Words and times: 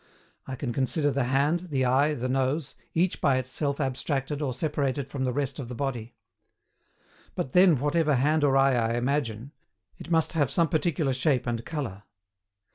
I 0.47 0.55
can 0.55 0.73
consider 0.73 1.11
the 1.11 1.25
hand, 1.25 1.67
the 1.69 1.85
eye, 1.85 2.15
the 2.15 2.27
nose, 2.27 2.73
each 2.95 3.21
by 3.21 3.37
itself 3.37 3.79
abstracted 3.79 4.41
or 4.41 4.51
separated 4.51 5.07
from 5.07 5.25
the 5.25 5.31
rest 5.31 5.59
of 5.59 5.69
the 5.69 5.75
body. 5.75 6.15
But 7.35 7.51
then 7.51 7.77
whatever 7.79 8.15
hand 8.15 8.43
or 8.43 8.57
eye 8.57 8.73
I 8.73 8.95
imagine, 8.95 9.51
it 9.99 10.09
must 10.09 10.33
have 10.33 10.49
some 10.49 10.69
particular 10.69 11.13
shape 11.13 11.45
and 11.45 11.63
colour. 11.63 12.01